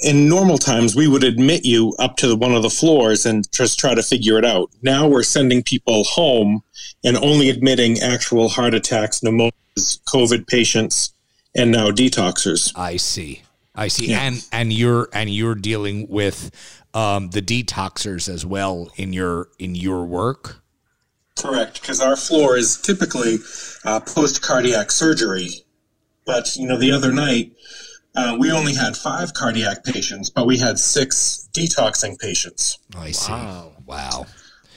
in 0.00 0.28
normal 0.28 0.58
times 0.58 0.96
we 0.96 1.06
would 1.06 1.24
admit 1.24 1.64
you 1.64 1.94
up 1.98 2.16
to 2.16 2.26
the, 2.26 2.36
one 2.36 2.54
of 2.54 2.62
the 2.62 2.70
floors 2.70 3.26
and 3.26 3.50
just 3.52 3.78
try 3.78 3.94
to 3.94 4.02
figure 4.02 4.38
it 4.38 4.44
out. 4.44 4.70
Now 4.82 5.06
we're 5.06 5.22
sending 5.22 5.62
people 5.62 6.04
home 6.04 6.62
and 7.04 7.16
only 7.18 7.48
admitting 7.48 8.00
actual 8.00 8.48
heart 8.48 8.74
attacks, 8.74 9.20
pneumonias, 9.20 10.00
COVID 10.04 10.46
patients, 10.46 11.14
and 11.54 11.70
now 11.70 11.90
detoxers. 11.90 12.72
I 12.76 12.96
see. 12.96 13.42
I 13.74 13.88
see. 13.88 14.12
And 14.12 14.46
and 14.52 14.72
you're 14.72 15.08
and 15.12 15.30
you're 15.30 15.54
dealing 15.54 16.08
with 16.08 16.50
um, 16.94 17.30
the 17.30 17.42
detoxers 17.42 18.28
as 18.28 18.44
well 18.44 18.90
in 18.96 19.12
your 19.12 19.48
in 19.58 19.74
your 19.74 20.04
work. 20.04 20.62
Correct, 21.38 21.80
because 21.80 22.00
our 22.00 22.16
floor 22.16 22.56
is 22.56 22.76
typically 22.76 23.38
uh, 23.84 24.00
post 24.00 24.42
cardiac 24.42 24.90
surgery. 24.90 25.64
But, 26.26 26.54
you 26.54 26.68
know, 26.68 26.76
the 26.76 26.92
other 26.92 27.12
night, 27.12 27.52
uh, 28.14 28.36
we 28.38 28.52
only 28.52 28.74
had 28.74 28.96
five 28.96 29.32
cardiac 29.32 29.84
patients, 29.84 30.28
but 30.28 30.46
we 30.46 30.58
had 30.58 30.78
six 30.78 31.48
detoxing 31.52 32.18
patients. 32.18 32.78
I 32.94 33.10
see. 33.12 33.32
Wow. 33.32 34.26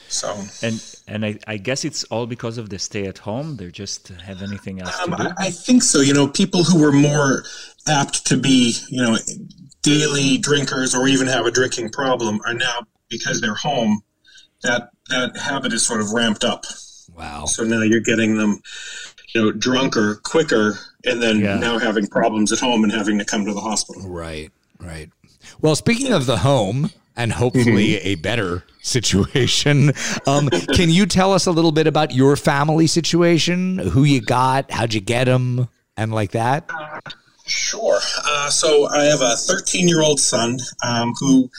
So, 0.08 0.34
and 0.62 0.96
and 1.06 1.26
I, 1.26 1.38
I 1.46 1.58
guess 1.58 1.84
it's 1.84 2.04
all 2.04 2.26
because 2.26 2.56
of 2.56 2.70
the 2.70 2.78
stay 2.78 3.06
at 3.06 3.18
home. 3.18 3.56
They 3.56 3.70
just 3.70 4.08
have 4.08 4.42
anything 4.42 4.80
else 4.80 4.98
um, 5.00 5.10
to 5.10 5.16
do. 5.16 5.22
I, 5.24 5.46
I 5.46 5.50
think 5.50 5.82
so. 5.82 6.00
You 6.00 6.14
know, 6.14 6.28
people 6.28 6.64
who 6.64 6.80
were 6.80 6.92
more 6.92 7.44
apt 7.88 8.26
to 8.26 8.36
be, 8.36 8.74
you 8.88 9.02
know, 9.02 9.16
daily 9.82 10.38
drinkers 10.38 10.94
or 10.94 11.06
even 11.06 11.26
have 11.26 11.46
a 11.46 11.50
drinking 11.50 11.90
problem 11.90 12.40
are 12.46 12.54
now 12.54 12.86
because 13.08 13.40
they're 13.40 13.54
home, 13.54 14.02
that 14.62 14.90
that 15.10 15.36
habit 15.36 15.72
is 15.72 15.82
sort 15.84 16.00
of 16.00 16.10
ramped 16.12 16.44
up. 16.44 16.64
Wow. 17.14 17.44
So 17.44 17.62
now 17.64 17.82
you're 17.82 18.00
getting 18.00 18.38
them, 18.38 18.60
you 19.34 19.42
know, 19.42 19.52
drunker 19.52 20.16
quicker, 20.22 20.78
and 21.04 21.22
then 21.22 21.40
Yeah. 21.40 21.58
now 21.58 21.78
having 21.78 22.06
problems 22.06 22.50
at 22.52 22.58
home 22.60 22.82
and 22.84 22.92
having 22.92 23.18
to 23.18 23.24
come 23.24 23.44
to 23.44 23.52
the 23.52 23.60
hospital. 23.60 24.08
Right, 24.08 24.50
right. 24.80 25.10
Well, 25.60 25.76
speaking 25.76 26.12
of 26.12 26.24
the 26.26 26.38
home 26.38 26.90
and 27.14 27.32
hopefully 27.34 27.96
a 27.98 28.14
better 28.16 28.64
situation, 28.80 29.92
um, 30.26 30.48
can 30.48 30.88
you 30.88 31.04
tell 31.06 31.32
us 31.34 31.44
a 31.46 31.52
little 31.52 31.72
bit 31.72 31.86
about 31.86 32.14
your 32.14 32.34
family 32.36 32.86
situation? 32.86 33.78
Who 33.78 34.04
you 34.04 34.22
got? 34.22 34.70
How'd 34.70 34.94
you 34.94 35.00
get 35.02 35.24
them? 35.24 35.68
And 35.96 36.12
like 36.12 36.32
that? 36.32 36.68
Sure. 37.46 37.98
Uh, 38.24 38.48
so 38.48 38.86
I 38.88 39.04
have 39.04 39.20
a 39.20 39.36
13 39.36 39.86
year 39.88 40.00
old 40.00 40.18
son 40.18 40.58
um, 40.82 41.12
who 41.20 41.50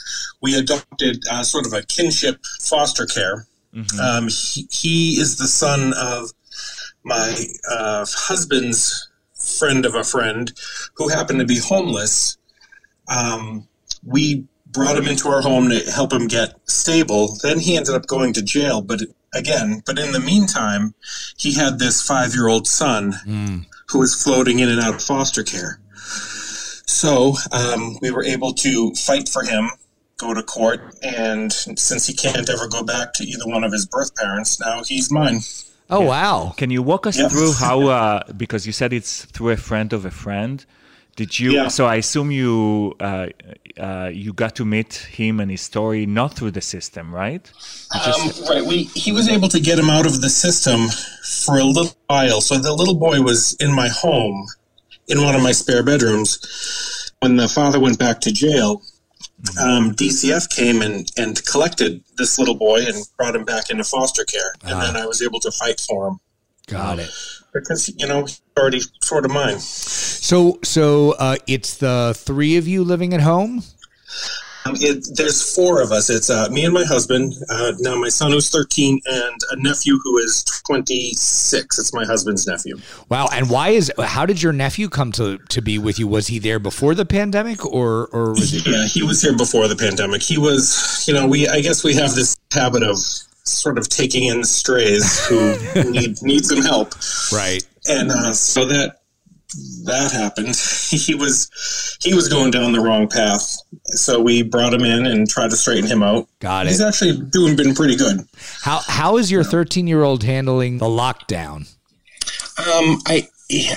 we 0.42 0.56
adopted 0.56 1.22
uh, 1.30 1.42
sort 1.42 1.66
of 1.66 1.72
a 1.72 1.82
kinship 1.82 2.44
foster 2.60 3.06
care. 3.06 3.46
Um, 4.00 4.28
he, 4.28 4.66
he 4.70 5.20
is 5.20 5.36
the 5.36 5.46
son 5.46 5.92
of 5.96 6.30
my 7.04 7.36
uh, 7.70 8.04
husband's 8.08 9.08
friend 9.34 9.84
of 9.86 9.94
a 9.94 10.02
friend 10.02 10.52
who 10.96 11.08
happened 11.08 11.38
to 11.40 11.46
be 11.46 11.58
homeless. 11.58 12.36
Um, 13.08 13.68
we 14.04 14.44
brought 14.66 14.96
him 14.96 15.06
into 15.06 15.28
our 15.28 15.40
home 15.42 15.68
to 15.70 15.78
help 15.90 16.12
him 16.12 16.26
get 16.26 16.54
stable. 16.68 17.36
Then 17.42 17.60
he 17.60 17.76
ended 17.76 17.94
up 17.94 18.06
going 18.06 18.32
to 18.34 18.42
jail, 18.42 18.82
but 18.82 19.02
again, 19.34 19.82
but 19.86 19.98
in 19.98 20.12
the 20.12 20.20
meantime, 20.20 20.94
he 21.36 21.52
had 21.54 21.78
this 21.78 22.02
five 22.02 22.34
year 22.34 22.48
old 22.48 22.66
son 22.66 23.14
who 23.90 23.98
was 23.98 24.20
floating 24.22 24.58
in 24.58 24.68
and 24.68 24.80
out 24.80 24.94
of 24.94 25.02
foster 25.02 25.42
care. 25.42 25.78
So 26.88 27.34
um, 27.52 27.98
we 28.00 28.10
were 28.10 28.24
able 28.24 28.52
to 28.54 28.92
fight 28.94 29.28
for 29.28 29.42
him, 29.42 29.70
go 30.18 30.34
to 30.34 30.42
court, 30.42 30.80
and 31.02 31.52
since 31.52 32.06
he 32.06 32.14
can't 32.14 32.48
ever 32.48 32.68
go 32.68 32.82
back 32.82 33.12
to 33.14 33.24
either 33.24 33.46
one 33.46 33.64
of 33.64 33.72
his 33.72 33.86
birth 33.86 34.14
parents, 34.16 34.60
now 34.60 34.82
he's 34.84 35.10
mine. 35.10 35.40
Oh, 35.90 36.00
wow. 36.00 36.52
Can 36.56 36.70
you 36.70 36.82
walk 36.82 37.06
us 37.06 37.18
Yeah. 37.18 37.28
through 37.28 37.52
how? 37.58 37.82
Uh, 37.88 38.32
because 38.32 38.66
you 38.66 38.72
said 38.72 38.92
it's 38.92 39.24
through 39.26 39.50
a 39.50 39.56
friend 39.56 39.92
of 39.92 40.04
a 40.04 40.10
friend. 40.10 40.64
Did 41.16 41.38
you? 41.38 41.52
Yeah. 41.52 41.68
So 41.68 41.86
I 41.86 41.96
assume 41.96 42.30
you 42.30 42.94
uh, 43.00 43.28
uh, 43.78 44.10
you 44.12 44.32
got 44.32 44.54
to 44.56 44.64
meet 44.64 44.94
him 44.94 45.40
and 45.40 45.50
his 45.50 45.60
story 45.60 46.06
not 46.06 46.34
through 46.34 46.50
the 46.52 46.60
system, 46.60 47.14
right? 47.14 47.50
Just- 48.04 48.40
Um, 48.40 48.48
right. 48.50 48.64
We 48.64 48.84
he 48.94 49.12
was 49.12 49.28
able 49.28 49.48
to 49.48 49.60
get 49.60 49.78
him 49.78 49.90
out 49.90 50.06
of 50.06 50.20
the 50.20 50.30
system 50.30 50.88
for 51.44 51.58
a 51.58 51.64
little 51.64 51.94
while. 52.06 52.40
So 52.40 52.58
the 52.58 52.72
little 52.72 52.94
boy 52.94 53.20
was 53.22 53.54
in 53.60 53.72
my 53.74 53.88
home, 53.88 54.46
in 55.08 55.22
one 55.22 55.34
of 55.34 55.42
my 55.42 55.52
spare 55.52 55.82
bedrooms. 55.82 56.38
When 57.20 57.36
the 57.36 57.48
father 57.48 57.80
went 57.80 57.98
back 57.98 58.20
to 58.22 58.32
jail, 58.32 58.82
um, 59.60 59.92
DCF 59.94 60.48
came 60.50 60.82
and, 60.82 61.10
and 61.16 61.44
collected 61.46 62.02
this 62.16 62.38
little 62.38 62.54
boy 62.54 62.80
and 62.86 62.96
brought 63.16 63.34
him 63.34 63.44
back 63.44 63.70
into 63.70 63.84
foster 63.84 64.24
care. 64.24 64.52
And 64.62 64.80
then 64.82 64.96
I 64.96 65.06
was 65.06 65.22
able 65.22 65.40
to 65.40 65.50
fight 65.50 65.80
for 65.80 66.08
him 66.08 66.18
Got 66.66 66.98
it. 66.98 67.10
because 67.54 67.88
you 67.96 68.06
know 68.06 68.26
already 68.58 68.80
sort 69.02 69.24
of 69.24 69.30
mine. 69.30 69.58
So, 69.58 70.58
so 70.62 71.12
uh, 71.12 71.36
it's 71.46 71.76
the 71.76 72.14
three 72.16 72.56
of 72.56 72.66
you 72.66 72.84
living 72.84 73.12
at 73.12 73.20
home? 73.20 73.62
Um, 74.64 74.74
it, 74.80 75.06
there's 75.14 75.54
four 75.54 75.80
of 75.80 75.92
us. 75.92 76.10
It's 76.10 76.28
uh, 76.28 76.48
me 76.50 76.64
and 76.64 76.74
my 76.74 76.84
husband. 76.84 77.34
Uh, 77.50 77.72
now 77.78 77.94
my 77.96 78.08
son 78.08 78.32
who's 78.32 78.50
13 78.50 79.00
and 79.06 79.40
a 79.52 79.56
nephew 79.56 79.98
who 80.02 80.18
is 80.18 80.42
26. 80.66 81.78
It's 81.78 81.92
my 81.94 82.04
husband's 82.04 82.46
nephew. 82.46 82.78
Wow. 83.08 83.28
And 83.32 83.48
why 83.48 83.68
is, 83.68 83.92
how 84.02 84.26
did 84.26 84.42
your 84.42 84.52
nephew 84.52 84.88
come 84.88 85.12
to, 85.12 85.38
to 85.38 85.62
be 85.62 85.78
with 85.78 85.98
you? 85.98 86.08
Was 86.08 86.26
he 86.28 86.38
there 86.38 86.58
before 86.58 86.94
the 86.94 87.04
pandemic 87.04 87.64
or, 87.64 88.06
or 88.06 88.30
was 88.30 88.54
it? 88.54 88.66
Yeah, 88.66 88.86
he 88.86 89.02
was 89.02 89.22
here 89.22 89.36
before 89.36 89.68
the 89.68 89.76
pandemic. 89.76 90.22
He 90.22 90.38
was, 90.38 91.04
you 91.06 91.14
know, 91.14 91.26
we 91.26 91.46
I 91.46 91.60
guess 91.60 91.84
we 91.84 91.94
have 91.94 92.14
this 92.14 92.36
habit 92.52 92.82
of 92.82 92.98
sort 93.44 93.78
of 93.78 93.88
taking 93.88 94.24
in 94.24 94.42
strays 94.42 95.24
who 95.26 95.56
need 95.90 96.20
need 96.22 96.44
some 96.44 96.62
help, 96.62 96.94
Right. 97.32 97.64
And 97.88 98.10
uh, 98.10 98.32
so 98.32 98.64
that 98.66 98.96
that 99.84 100.12
happened. 100.12 100.54
He 100.88 101.16
was 101.16 101.50
he 102.00 102.14
was 102.14 102.28
going 102.28 102.52
down 102.52 102.72
the 102.72 102.80
wrong 102.80 103.08
path, 103.08 103.56
so 103.86 104.20
we 104.20 104.42
brought 104.42 104.72
him 104.72 104.84
in 104.84 105.04
and 105.04 105.28
tried 105.28 105.50
to 105.50 105.56
straighten 105.56 105.90
him 105.90 106.02
out. 106.02 106.28
Got 106.38 106.66
He's 106.68 106.80
it. 106.80 106.86
actually 106.86 107.18
doing 107.30 107.56
been 107.56 107.74
pretty 107.74 107.96
good. 107.96 108.20
How, 108.62 108.80
how 108.86 109.16
is 109.16 109.30
your 109.32 109.42
13 109.42 109.88
year 109.88 110.04
old 110.04 110.22
handling 110.22 110.78
the 110.78 110.86
lockdown? 110.86 111.68
Um, 112.58 112.98
I 113.06 113.28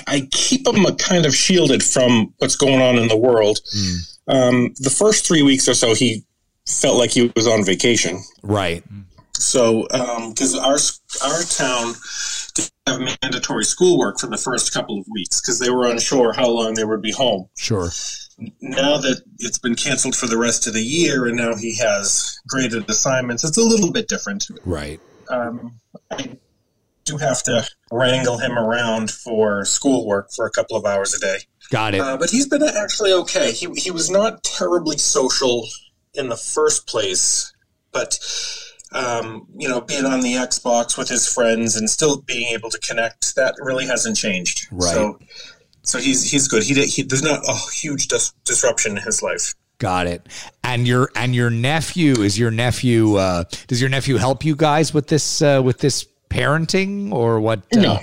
I 0.06 0.28
keep 0.30 0.66
him 0.66 0.84
kind 0.96 1.26
of 1.26 1.34
shielded 1.34 1.82
from 1.82 2.32
what's 2.38 2.56
going 2.56 2.80
on 2.80 2.96
in 2.96 3.08
the 3.08 3.16
world. 3.16 3.58
Um, 4.28 4.72
the 4.78 4.90
first 4.90 5.26
three 5.26 5.42
weeks 5.42 5.68
or 5.68 5.74
so, 5.74 5.94
he 5.94 6.24
felt 6.68 6.96
like 6.96 7.10
he 7.10 7.32
was 7.34 7.46
on 7.48 7.64
vacation. 7.64 8.22
Right. 8.42 8.84
So, 9.34 9.82
because 10.28 10.54
our 10.56 10.78
our 11.28 11.42
town 11.44 11.94
have 12.86 13.00
mandatory 13.22 13.64
schoolwork 13.64 14.18
for 14.18 14.26
the 14.26 14.36
first 14.36 14.72
couple 14.72 14.98
of 14.98 15.06
weeks 15.10 15.40
because 15.40 15.58
they 15.58 15.70
were 15.70 15.86
unsure 15.86 16.32
how 16.32 16.48
long 16.48 16.74
they 16.74 16.84
would 16.84 17.02
be 17.02 17.12
home. 17.12 17.48
Sure. 17.56 17.88
Now 18.60 18.96
that 18.96 19.22
it's 19.38 19.58
been 19.58 19.74
canceled 19.74 20.16
for 20.16 20.26
the 20.26 20.38
rest 20.38 20.66
of 20.66 20.72
the 20.72 20.82
year, 20.82 21.26
and 21.26 21.36
now 21.36 21.56
he 21.56 21.76
has 21.76 22.38
graded 22.48 22.88
assignments, 22.88 23.44
it's 23.44 23.58
a 23.58 23.62
little 23.62 23.92
bit 23.92 24.08
different. 24.08 24.48
Right. 24.64 25.00
Um, 25.28 25.80
I 26.10 26.38
do 27.04 27.18
have 27.18 27.42
to 27.44 27.66
wrangle 27.90 28.38
him 28.38 28.58
around 28.58 29.10
for 29.10 29.64
schoolwork 29.64 30.30
for 30.34 30.46
a 30.46 30.50
couple 30.50 30.76
of 30.76 30.84
hours 30.84 31.14
a 31.14 31.20
day. 31.20 31.38
Got 31.70 31.94
it. 31.94 32.00
Uh, 32.00 32.16
but 32.16 32.30
he's 32.30 32.48
been 32.48 32.62
actually 32.62 33.12
okay. 33.12 33.52
He 33.52 33.68
he 33.76 33.90
was 33.90 34.10
not 34.10 34.42
terribly 34.42 34.98
social 34.98 35.68
in 36.14 36.28
the 36.28 36.36
first 36.36 36.86
place, 36.86 37.52
but 37.92 38.18
um, 38.92 39.46
you 39.56 39.68
know, 39.68 39.80
being 39.80 40.04
on 40.04 40.20
the 40.20 40.34
Xbox 40.34 40.98
with 40.98 41.08
his 41.08 41.32
friends 41.32 41.76
and 41.76 41.88
still 41.88 42.20
being 42.22 42.48
able 42.54 42.70
to 42.70 42.78
connect, 42.78 43.34
that 43.36 43.54
really 43.60 43.86
hasn't 43.86 44.16
changed. 44.16 44.66
Right. 44.72 44.92
So, 44.94 45.18
so 45.82 45.98
he's 45.98 46.30
he's 46.30 46.48
good. 46.48 46.62
He, 46.62 46.74
did- 46.74 46.88
he 46.88 47.02
there's 47.02 47.22
not 47.22 47.40
a 47.48 47.54
huge 47.72 48.08
dis- 48.08 48.32
disruption 48.44 48.96
in 48.96 49.02
his 49.02 49.22
life. 49.22 49.54
Got 49.78 50.06
it. 50.08 50.26
And 50.62 50.86
your 50.86 51.10
and 51.16 51.34
your 51.34 51.48
nephew 51.50 52.20
is 52.20 52.38
your 52.38 52.50
nephew. 52.50 53.16
Uh, 53.16 53.44
does 53.66 53.80
your 53.80 53.88
nephew 53.88 54.16
help 54.16 54.44
you 54.44 54.54
guys 54.54 54.92
with 54.92 55.06
this 55.08 55.40
uh, 55.40 55.62
with 55.64 55.78
this 55.78 56.06
parenting 56.28 57.12
or 57.12 57.40
what? 57.40 57.60
Uh, 57.74 57.98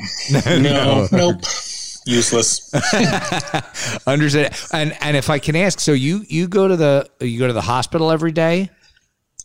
No, 0.57 1.07
nope, 1.11 1.41
useless. 2.07 2.73
Understood. 4.07 4.53
And 4.73 4.95
and 5.01 5.15
if 5.17 5.29
I 5.29 5.39
can 5.39 5.55
ask, 5.55 5.79
so 5.79 5.91
you 5.93 6.23
you 6.27 6.47
go 6.47 6.67
to 6.67 6.75
the 6.75 7.09
you 7.19 7.37
go 7.39 7.47
to 7.47 7.53
the 7.53 7.61
hospital 7.61 8.11
every 8.11 8.31
day. 8.31 8.69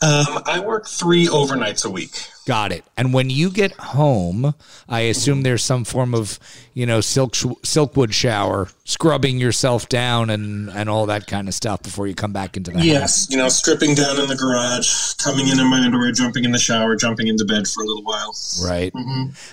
Um, 0.02 0.42
I 0.46 0.58
work 0.58 0.88
three 0.88 1.26
overnights 1.26 1.84
a 1.84 1.90
week. 1.90 2.28
Got 2.44 2.72
it. 2.72 2.84
And 2.96 3.14
when 3.14 3.30
you 3.30 3.50
get 3.50 3.72
home, 3.72 4.54
I 4.88 5.00
assume 5.02 5.42
there's 5.42 5.62
some 5.62 5.84
form 5.84 6.12
of, 6.12 6.40
you 6.74 6.86
know, 6.86 7.00
silk 7.00 7.32
silkwood 7.34 8.12
shower, 8.12 8.68
scrubbing 8.84 9.38
yourself 9.38 9.88
down 9.88 10.30
and 10.30 10.70
and 10.70 10.88
all 10.88 11.06
that 11.06 11.26
kind 11.26 11.48
of 11.48 11.54
stuff 11.54 11.82
before 11.82 12.06
you 12.06 12.14
come 12.14 12.32
back 12.32 12.56
into 12.56 12.70
the 12.70 12.78
house. 12.78 12.86
Yes, 12.86 13.26
you 13.30 13.36
know, 13.36 13.48
stripping 13.48 13.94
down 13.94 14.18
in 14.18 14.28
the 14.28 14.36
garage, 14.36 15.14
coming 15.14 15.48
in 15.48 15.60
in 15.60 15.66
my 15.66 15.80
underwear, 15.84 16.12
jumping 16.12 16.44
in 16.44 16.52
the 16.52 16.58
shower, 16.58 16.96
jumping 16.96 17.28
into 17.28 17.44
bed 17.44 17.68
for 17.68 17.82
a 17.82 17.86
little 17.86 18.02
while. 18.02 18.34
Right. 18.64 18.92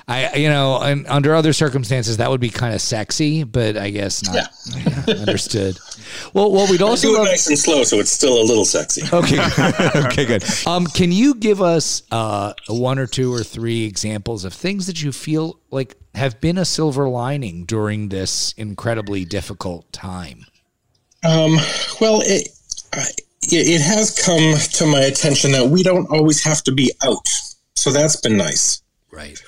I 0.07 0.35
you 0.35 0.49
know, 0.49 0.81
and 0.81 1.05
under 1.07 1.35
other 1.35 1.53
circumstances 1.53 2.17
that 2.17 2.29
would 2.29 2.41
be 2.41 2.49
kind 2.49 2.73
of 2.73 2.81
sexy, 2.81 3.43
but 3.43 3.75
I 3.75 3.89
guess 3.89 4.23
not. 4.23 4.35
Yeah. 4.35 5.15
Understood. 5.15 5.77
Well, 6.33 6.51
well, 6.51 6.69
we'd 6.69 6.81
also 6.81 7.09
Do 7.09 7.15
it 7.15 7.17
love 7.19 7.27
nice 7.27 7.47
and 7.47 7.57
slow, 7.57 7.83
so 7.83 7.99
it's 7.99 8.11
still 8.11 8.41
a 8.41 8.43
little 8.43 8.65
sexy. 8.65 9.03
Okay, 9.11 9.35
good. 9.35 9.95
okay, 10.05 10.25
good. 10.25 10.43
Um, 10.65 10.85
can 10.87 11.11
you 11.11 11.35
give 11.35 11.61
us 11.61 12.03
uh, 12.11 12.53
one 12.67 12.99
or 12.99 13.07
two 13.07 13.33
or 13.33 13.43
three 13.43 13.85
examples 13.85 14.45
of 14.45 14.53
things 14.53 14.87
that 14.87 15.01
you 15.01 15.11
feel 15.11 15.59
like 15.71 15.95
have 16.19 16.39
been 16.39 16.57
a 16.57 16.65
silver 16.65 17.09
lining 17.09 17.65
during 17.65 18.09
this 18.09 18.53
incredibly 18.57 19.25
difficult 19.25 19.91
time? 19.91 20.45
Um, 21.23 21.55
well, 21.99 22.21
it, 22.21 22.49
it 22.93 23.21
it 23.51 23.81
has 23.81 24.17
come 24.23 24.57
to 24.73 24.85
my 24.85 25.01
attention 25.01 25.51
that 25.53 25.69
we 25.69 25.81
don't 25.81 26.09
always 26.09 26.43
have 26.43 26.61
to 26.63 26.71
be 26.71 26.91
out, 27.03 27.27
so 27.75 27.91
that's 27.91 28.17
been 28.17 28.37
nice. 28.37 28.81
Right. 29.11 29.41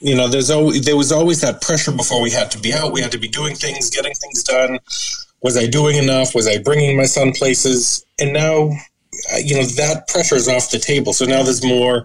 You 0.00 0.16
know, 0.16 0.28
there's 0.28 0.50
always 0.50 0.84
there 0.84 0.96
was 0.96 1.12
always 1.12 1.40
that 1.42 1.60
pressure 1.60 1.92
before 1.92 2.22
we 2.22 2.30
had 2.30 2.50
to 2.52 2.58
be 2.58 2.72
out. 2.72 2.92
We 2.92 3.02
had 3.02 3.12
to 3.12 3.18
be 3.18 3.28
doing 3.28 3.54
things, 3.54 3.90
getting 3.90 4.14
things 4.14 4.42
done. 4.42 4.78
Was 5.42 5.56
I 5.56 5.66
doing 5.66 5.96
enough? 5.96 6.34
Was 6.34 6.48
I 6.48 6.58
bringing 6.58 6.96
my 6.96 7.04
son 7.04 7.32
places? 7.32 8.04
And 8.18 8.32
now, 8.32 8.70
you 9.42 9.56
know, 9.56 9.64
that 9.64 10.08
pressure 10.08 10.36
is 10.36 10.48
off 10.48 10.70
the 10.70 10.78
table. 10.78 11.12
So 11.12 11.24
now 11.24 11.42
there's 11.42 11.64
more 11.64 12.04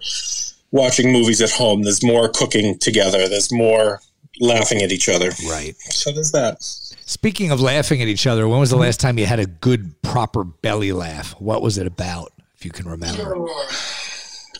watching 0.71 1.11
movies 1.11 1.41
at 1.41 1.51
home. 1.51 1.83
There's 1.83 2.03
more 2.03 2.29
cooking 2.29 2.77
together. 2.79 3.27
There's 3.27 3.51
more 3.51 4.01
laughing 4.39 4.81
at 4.81 4.91
each 4.91 5.09
other. 5.09 5.31
Right. 5.47 5.75
So 5.77 6.11
there's 6.11 6.31
that. 6.31 6.57
Speaking 6.61 7.51
of 7.51 7.61
laughing 7.61 8.01
at 8.01 8.07
each 8.07 8.27
other, 8.27 8.47
when 8.47 8.59
was 8.59 8.69
the 8.69 8.77
last 8.77 8.99
time 8.99 9.17
you 9.17 9.25
had 9.25 9.39
a 9.39 9.45
good, 9.45 10.01
proper 10.01 10.43
belly 10.43 10.91
laugh? 10.91 11.31
What 11.39 11.61
was 11.61 11.77
it 11.77 11.87
about, 11.87 12.31
if 12.55 12.65
you 12.65 12.71
can 12.71 12.87
remember? 12.87 13.47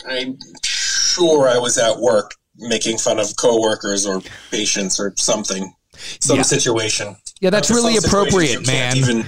I'm 0.07 0.37
sure 0.63 1.49
I 1.49 1.57
was 1.57 1.77
at 1.77 1.97
work 1.99 2.31
making 2.57 2.97
fun 2.97 3.19
of 3.19 3.35
coworkers 3.37 4.05
or 4.05 4.21
patients 4.51 4.99
or 4.99 5.13
something. 5.17 5.73
Some 6.19 6.37
Yeah. 6.37 6.43
situation. 6.43 7.15
Yeah, 7.41 7.49
that's 7.49 7.69
really 7.69 7.97
appropriate, 7.97 8.65
man. 8.65 8.97
Even 8.97 9.25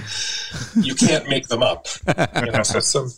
you 0.80 0.94
can't 0.94 1.28
make 1.28 1.48
them 1.48 1.62
up. 1.62 1.86
You 2.44 2.50
know, 2.52 2.62
so 2.62 2.80
some, 2.80 3.10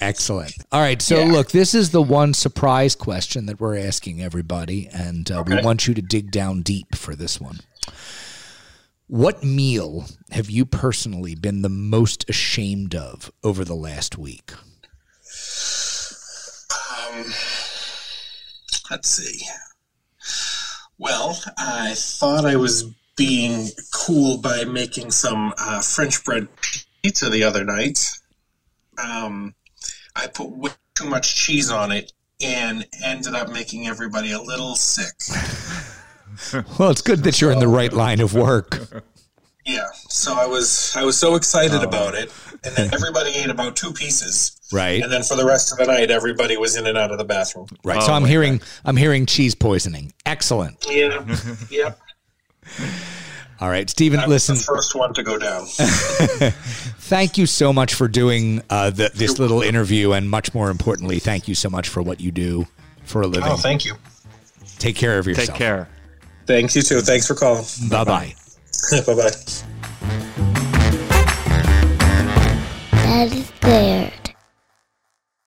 Excellent. 0.00 0.52
All 0.72 0.80
right. 0.80 1.00
So, 1.00 1.20
Yeah. 1.20 1.32
look, 1.32 1.50
this 1.50 1.74
is 1.74 1.90
the 1.90 2.02
one 2.02 2.34
surprise 2.34 2.94
question 2.94 3.46
that 3.46 3.60
we're 3.60 3.76
asking 3.78 4.20
everybody, 4.22 4.88
and 4.92 5.30
uh, 5.30 5.44
we 5.46 5.60
want 5.62 5.86
you 5.86 5.94
to 5.94 6.02
dig 6.02 6.30
down 6.30 6.62
deep 6.62 6.94
for 6.96 7.14
this 7.14 7.40
one. 7.40 7.60
What 9.06 9.44
meal 9.44 10.06
have 10.30 10.48
you 10.48 10.64
personally 10.64 11.34
been 11.34 11.62
the 11.62 11.68
most 11.68 12.24
ashamed 12.28 12.94
of 12.94 13.30
over 13.44 13.64
the 13.64 13.74
last 13.74 14.16
week? 14.16 14.52
Um, 16.70 17.24
Let's 18.90 19.08
see. 19.08 19.40
Well, 20.98 21.38
I 21.58 21.94
thought 21.94 22.44
I 22.44 22.56
was 22.56 22.84
being 23.16 23.68
cool 23.92 24.38
by 24.38 24.64
making 24.64 25.10
some 25.10 25.52
uh, 25.58 25.80
French 25.82 26.24
bread 26.24 26.48
pizza 27.02 27.28
the 27.28 27.44
other 27.44 27.64
night. 27.64 28.18
Um, 29.02 29.54
I 30.16 30.26
put 30.26 30.50
way 30.50 30.70
too 30.94 31.06
much 31.06 31.34
cheese 31.34 31.70
on 31.70 31.92
it 31.92 32.12
and 32.42 32.86
ended 33.04 33.34
up 33.34 33.50
making 33.50 33.86
everybody 33.86 34.32
a 34.32 34.40
little 34.40 34.74
sick. 34.74 35.14
Well, 36.78 36.90
it's 36.90 37.02
good 37.02 37.24
that 37.24 37.40
you're 37.40 37.52
in 37.52 37.58
the 37.58 37.68
right 37.68 37.92
line 37.92 38.20
of 38.20 38.32
work. 38.32 39.02
Yeah, 39.64 39.86
so 40.08 40.34
I 40.34 40.46
was 40.46 40.94
I 40.96 41.04
was 41.04 41.16
so 41.16 41.36
excited 41.36 41.80
oh. 41.80 41.82
about 41.82 42.14
it, 42.14 42.32
and 42.64 42.74
then 42.74 42.92
everybody 42.92 43.30
ate 43.30 43.50
about 43.50 43.76
two 43.76 43.92
pieces, 43.92 44.58
Right. 44.72 45.02
and 45.02 45.12
then 45.12 45.22
for 45.22 45.36
the 45.36 45.44
rest 45.44 45.70
of 45.72 45.78
the 45.78 45.86
night, 45.86 46.10
everybody 46.10 46.56
was 46.56 46.74
in 46.74 46.86
and 46.86 46.98
out 46.98 47.12
of 47.12 47.18
the 47.18 47.24
bathroom. 47.24 47.68
Right. 47.84 47.98
Oh 47.98 48.06
so 48.06 48.12
I'm 48.12 48.24
hearing 48.24 48.60
I'm 48.84 48.96
hearing 48.96 49.26
cheese 49.26 49.54
poisoning. 49.54 50.12
Excellent. 50.26 50.84
Yeah, 50.88 51.24
yep. 51.70 51.98
All 53.60 53.68
right, 53.68 53.88
Stephen. 53.88 54.18
I 54.18 54.26
was 54.26 54.48
Listen, 54.48 54.56
the 54.56 54.62
first 54.62 54.94
one 54.94 55.14
to 55.14 55.22
go 55.22 55.38
down. 55.38 55.66
thank 55.66 57.38
you 57.38 57.46
so 57.46 57.72
much 57.72 57.94
for 57.94 58.08
doing 58.08 58.62
uh, 58.70 58.90
the, 58.90 59.10
this 59.14 59.38
little 59.38 59.62
interview, 59.62 60.12
and 60.12 60.28
much 60.28 60.52
more 60.52 60.70
importantly, 60.70 61.18
thank 61.18 61.46
you 61.46 61.54
so 61.54 61.70
much 61.70 61.88
for 61.88 62.02
what 62.02 62.20
you 62.20 62.32
do 62.32 62.66
for 63.04 63.22
a 63.22 63.26
living. 63.26 63.48
Oh, 63.50 63.56
thank 63.56 63.84
you. 63.84 63.94
Take 64.78 64.96
care 64.96 65.18
of 65.18 65.26
yourself. 65.26 65.48
Take 65.48 65.56
care. 65.56 65.88
Thanks 66.46 66.74
you 66.74 66.82
too. 66.82 67.00
Thanks 67.00 67.26
for 67.26 67.34
calling. 67.34 67.64
Bye 67.88 68.04
bye. 68.04 68.34
bye 69.06 69.14
bye. 69.14 69.30
That 72.90 73.32
is 73.32 73.50
there. 73.60 74.01